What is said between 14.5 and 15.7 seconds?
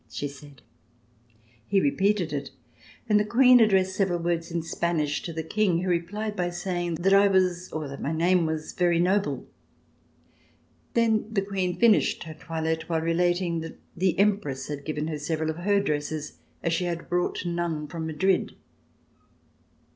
had given her several of